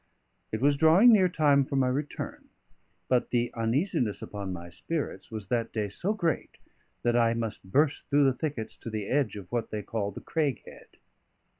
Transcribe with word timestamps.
It 0.51 0.61
was 0.61 0.77
drawing 0.77 1.13
near 1.13 1.29
time 1.29 1.63
for 1.63 1.75
my 1.75 1.87
return; 1.87 2.49
but 3.07 3.29
the 3.29 3.53
uneasiness 3.53 4.23
upon 4.23 4.51
my 4.51 4.71
spirits 4.71 5.29
was 5.29 5.49
that 5.49 5.71
day 5.71 5.89
so 5.89 6.11
great 6.11 6.57
that 7.03 7.15
I 7.15 7.35
must 7.35 7.71
burst 7.71 8.09
through 8.09 8.23
the 8.23 8.33
thickets 8.33 8.75
to 8.77 8.89
the 8.89 9.05
edge 9.07 9.35
of 9.35 9.51
what 9.51 9.69
they 9.69 9.83
call 9.83 10.09
the 10.09 10.19
Craig 10.19 10.63
Head. 10.65 10.97